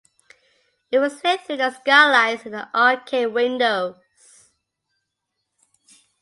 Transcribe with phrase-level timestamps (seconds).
[0.89, 3.97] It was lit through the skylights in the arcade windows.